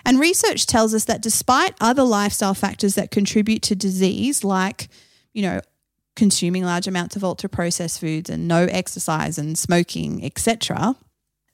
And 0.07 0.19
research 0.19 0.67
tells 0.67 0.95
us 0.95 1.05
that 1.05 1.21
despite 1.21 1.75
other 1.81 2.03
lifestyle 2.03 2.55
factors 2.55 2.95
that 2.95 3.11
contribute 3.11 3.63
to 3.63 3.77
disease, 3.77 4.45
like, 4.45 4.89
you 5.33 5.43
know, 5.43 5.61
consuming 6.17 6.65
large 6.65 6.87
amounts 6.87 7.17
of 7.17 7.25
ultra 7.25 7.49
processed 7.49 8.01
foods 8.01 8.31
and 8.31 8.47
no 8.47 8.65
exercise 8.65 9.37
and 9.39 9.59
smoking, 9.59 10.25
etc., 10.25 10.97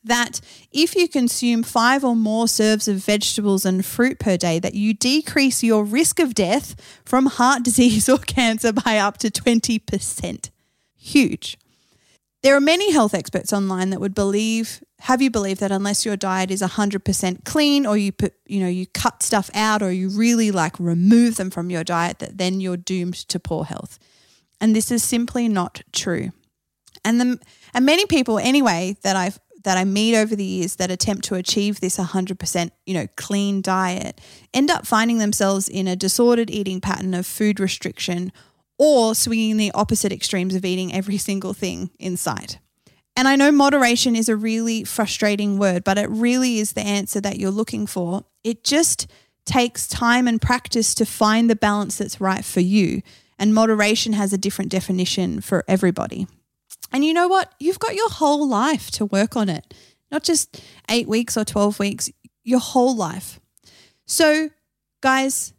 that 0.02 0.40
if 0.73 0.97
you 0.97 1.09
consume 1.09 1.62
five 1.62 2.04
or 2.04 2.16
more 2.16 2.49
serves 2.49 2.88
of 2.88 2.97
vegetables 2.97 3.64
and 3.64 3.85
fruit 3.85 4.19
per 4.19 4.37
day, 4.37 4.59
that 4.59 4.75
you 4.75 4.95
decrease 4.95 5.62
your 5.62 5.85
risk 5.85 6.19
of 6.19 6.35
death 6.35 7.00
from 7.04 7.26
heart 7.26 7.62
disease 7.64 8.09
or 8.09 8.19
cancer 8.19 8.73
by 8.73 8.99
up 8.99 9.19
to 9.19 9.30
20%. 9.30 10.50
Huge. 10.97 11.59
There 12.42 12.57
are 12.57 12.61
many 12.61 12.92
health 12.92 13.12
experts 13.12 13.52
online 13.52 13.90
that 13.90 14.00
would 14.00 14.14
believe 14.14 14.83
have 15.00 15.23
you 15.23 15.30
believe 15.30 15.59
that 15.61 15.73
unless 15.73 16.04
your 16.04 16.16
diet 16.16 16.50
is 16.50 16.61
100% 16.61 17.45
clean 17.45 17.87
or 17.87 17.97
you 17.97 18.12
put 18.12 18.35
you 18.47 18.61
know 18.61 18.69
you 18.69 18.87
cut 18.87 19.23
stuff 19.23 19.50
out 19.54 19.83
or 19.83 19.90
you 19.90 20.11
really 20.11 20.50
like 20.50 20.78
remove 20.78 21.37
them 21.37 21.50
from 21.50 21.71
your 21.71 21.85
diet 21.85 22.19
that 22.19 22.37
then 22.37 22.61
you're 22.61 22.76
doomed 22.76 23.14
to 23.14 23.40
poor 23.40 23.64
health. 23.64 23.99
And 24.61 24.76
this 24.76 24.90
is 24.90 25.02
simply 25.02 25.49
not 25.49 25.83
true. 25.92 26.33
And 27.02 27.21
the 27.21 27.38
and 27.73 27.87
many 27.87 28.04
people 28.07 28.38
anyway 28.38 28.97
that 29.02 29.16
I've 29.16 29.38
that 29.64 29.76
I 29.76 29.85
meet 29.85 30.17
over 30.17 30.35
the 30.35 30.45
years 30.45 30.76
that 30.76 30.90
attempt 30.90 31.25
to 31.25 31.35
achieve 31.35 31.81
this 31.81 31.99
100%, 31.99 32.71
you 32.87 32.95
know, 32.95 33.07
clean 33.17 33.61
diet 33.61 34.21
end 34.55 34.71
up 34.71 34.87
finding 34.87 35.19
themselves 35.19 35.69
in 35.69 35.87
a 35.87 35.97
disordered 35.97 36.50
eating 36.50 36.81
pattern 36.81 37.14
of 37.14 37.26
food 37.26 37.61
restriction 37.61 38.33
or 38.79 39.14
swinging 39.14 39.59
the 39.59 39.71
opposite 39.73 40.12
extremes 40.12 40.55
of 40.55 40.64
eating 40.64 40.93
every 40.93 41.19
single 41.31 41.52
thing 41.52 41.90
in 41.99 42.17
sight. 42.17 42.59
And 43.17 43.29
I 43.29 43.37
know 43.37 43.52
moderation 43.52 44.17
is 44.17 44.29
a 44.29 44.37
really 44.37 44.85
frustrating 44.85 45.59
word, 45.59 45.85
but 45.85 45.99
it 45.99 46.09
really 46.09 46.59
is 46.59 46.73
the 46.73 46.81
answer 46.81 47.21
that 47.21 47.38
you're 47.38 47.50
looking 47.50 47.87
for. 47.87 48.25
It 48.45 48.64
just 48.64 49.07
takes 49.45 49.87
time 49.87 50.29
and 50.29 50.40
practice 50.40 50.95
to 50.95 51.05
find 51.05 51.50
the 51.50 51.57
balance 51.57 51.99
that's 51.99 52.21
right 52.21 52.45
for 52.45 52.61
you. 52.61 53.02
And 53.38 53.55
moderation 53.55 54.12
has 54.12 54.33
a 54.33 54.38
different 54.38 54.71
definition 54.71 55.40
for 55.40 55.64
everybody. 55.67 56.26
And 56.92 57.04
you 57.04 57.14
know 57.14 57.28
what? 57.28 57.52
You've 57.59 57.78
got 57.78 57.94
your 57.94 58.11
whole 58.11 58.49
life 58.49 58.90
to 58.92 59.06
work 59.06 59.37
on 59.37 59.49
it, 59.49 59.75
not 60.11 60.23
just 60.23 60.62
eight 60.88 61.09
weeks 61.09 61.37
or 61.37 61.44
12 61.44 61.78
weeks, 61.78 62.11
your 62.44 62.61
whole 62.61 62.97
life. 62.97 63.40
So, 64.06 64.50
guys, 65.00 65.52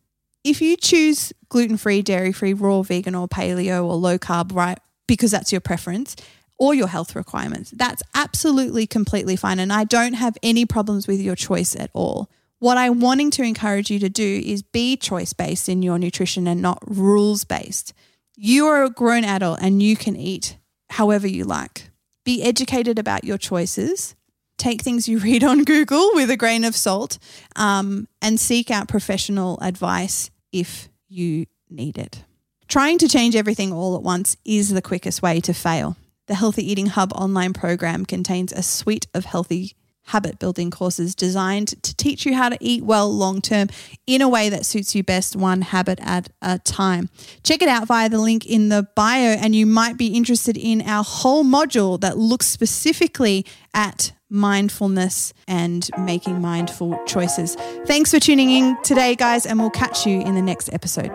if 0.43 0.61
you 0.61 0.75
choose 0.75 1.31
gluten 1.49 1.77
free, 1.77 2.01
dairy 2.01 2.31
free, 2.31 2.53
raw, 2.53 2.81
vegan, 2.81 3.15
or 3.15 3.27
paleo 3.27 3.85
or 3.85 3.95
low 3.95 4.17
carb, 4.17 4.53
right, 4.53 4.79
because 5.07 5.31
that's 5.31 5.51
your 5.51 5.61
preference 5.61 6.15
or 6.57 6.73
your 6.73 6.87
health 6.87 7.15
requirements, 7.15 7.71
that's 7.71 8.03
absolutely 8.13 8.85
completely 8.85 9.35
fine. 9.35 9.59
And 9.59 9.71
I 9.71 9.83
don't 9.83 10.13
have 10.13 10.37
any 10.43 10.65
problems 10.65 11.07
with 11.07 11.19
your 11.19 11.35
choice 11.35 11.75
at 11.75 11.89
all. 11.93 12.29
What 12.59 12.77
I'm 12.77 12.99
wanting 12.99 13.31
to 13.31 13.43
encourage 13.43 13.89
you 13.89 13.97
to 13.99 14.09
do 14.09 14.41
is 14.45 14.61
be 14.61 14.95
choice 14.95 15.33
based 15.33 15.67
in 15.67 15.81
your 15.81 15.97
nutrition 15.97 16.45
and 16.45 16.61
not 16.61 16.77
rules 16.85 17.43
based. 17.43 17.93
You 18.35 18.67
are 18.67 18.83
a 18.83 18.89
grown 18.89 19.23
adult 19.23 19.59
and 19.61 19.81
you 19.81 19.95
can 19.95 20.15
eat 20.15 20.57
however 20.91 21.27
you 21.27 21.43
like. 21.43 21.89
Be 22.23 22.43
educated 22.43 22.99
about 22.99 23.23
your 23.23 23.37
choices 23.37 24.15
take 24.61 24.81
things 24.81 25.07
you 25.07 25.17
read 25.17 25.43
on 25.43 25.63
Google 25.63 26.11
with 26.13 26.29
a 26.29 26.37
grain 26.37 26.63
of 26.63 26.75
salt 26.75 27.17
um, 27.55 28.07
and 28.21 28.39
seek 28.39 28.71
out 28.71 28.87
professional 28.87 29.59
advice 29.61 30.29
if 30.51 30.89
you 31.09 31.45
need 31.69 31.97
it. 31.97 32.23
Trying 32.67 32.99
to 32.99 33.09
change 33.09 33.35
everything 33.35 33.73
all 33.73 33.95
at 33.95 34.03
once 34.03 34.37
is 34.45 34.69
the 34.69 34.81
quickest 34.81 35.21
way 35.21 35.41
to 35.41 35.53
fail. 35.53 35.97
The 36.27 36.35
Healthy 36.35 36.71
Eating 36.71 36.85
Hub 36.85 37.11
online 37.13 37.51
program 37.51 38.05
contains 38.05 38.53
a 38.53 38.63
suite 38.63 39.07
of 39.13 39.25
healthy 39.25 39.75
habit 40.05 40.39
building 40.39 40.71
courses 40.71 41.15
designed 41.15 41.69
to 41.83 41.95
teach 41.95 42.25
you 42.25 42.35
how 42.35 42.49
to 42.49 42.57
eat 42.59 42.83
well 42.83 43.11
long 43.11 43.41
term 43.41 43.67
in 44.07 44.21
a 44.21 44.29
way 44.29 44.49
that 44.49 44.65
suits 44.65 44.95
you 44.95 45.03
best, 45.03 45.35
one 45.35 45.61
habit 45.61 45.99
at 46.01 46.29
a 46.41 46.59
time. 46.59 47.09
Check 47.43 47.61
it 47.61 47.69
out 47.69 47.87
via 47.87 48.09
the 48.09 48.19
link 48.19 48.45
in 48.45 48.69
the 48.69 48.87
bio, 48.95 49.35
and 49.39 49.55
you 49.55 49.65
might 49.65 49.97
be 49.97 50.07
interested 50.07 50.57
in 50.57 50.81
our 50.81 51.03
whole 51.03 51.43
module 51.43 51.99
that 52.01 52.17
looks 52.17 52.47
specifically 52.47 53.45
at 53.73 54.11
mindfulness 54.29 55.33
and 55.47 55.89
making 55.99 56.41
mindful 56.41 56.97
choices. 57.05 57.55
Thanks 57.85 58.11
for 58.11 58.19
tuning 58.19 58.49
in 58.49 58.77
today, 58.81 59.15
guys, 59.15 59.45
and 59.45 59.59
we'll 59.59 59.69
catch 59.69 60.05
you 60.05 60.21
in 60.21 60.35
the 60.35 60.41
next 60.41 60.71
episode. 60.73 61.11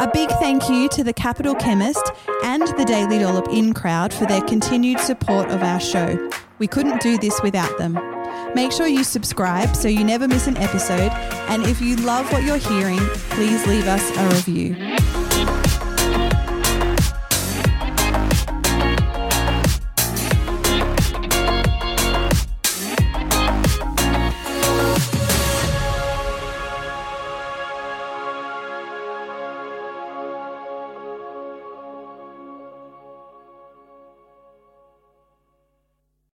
A 0.00 0.10
big 0.14 0.30
thank 0.30 0.70
you 0.70 0.88
to 0.90 1.04
the 1.04 1.12
Capital 1.12 1.54
Chemist 1.54 2.10
and 2.42 2.66
the 2.78 2.86
Daily 2.86 3.18
Dollop 3.18 3.48
In 3.50 3.74
crowd 3.74 4.14
for 4.14 4.24
their 4.24 4.40
continued 4.40 4.98
support 4.98 5.50
of 5.50 5.62
our 5.62 5.78
show. 5.78 6.30
We 6.60 6.68
couldn't 6.68 7.00
do 7.00 7.16
this 7.16 7.40
without 7.42 7.78
them. 7.78 7.94
Make 8.54 8.70
sure 8.70 8.86
you 8.86 9.02
subscribe 9.02 9.74
so 9.74 9.88
you 9.88 10.04
never 10.04 10.28
miss 10.28 10.46
an 10.46 10.58
episode. 10.58 11.10
And 11.48 11.64
if 11.64 11.80
you 11.80 11.96
love 11.96 12.30
what 12.32 12.44
you're 12.44 12.58
hearing, 12.58 13.00
please 13.30 13.66
leave 13.66 13.88
us 13.88 14.10
a 14.14 14.28
review. 14.28 14.89